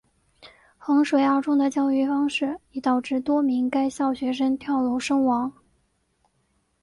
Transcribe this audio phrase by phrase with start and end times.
[0.79, 5.53] 衡水二中的教育方式已导致多名该校学生跳楼身亡。